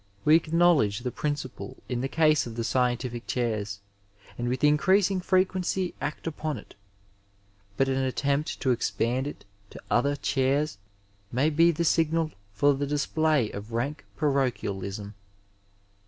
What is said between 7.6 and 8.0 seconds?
but an